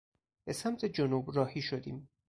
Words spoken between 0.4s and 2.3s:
به سمت جنوب راهی شدیم.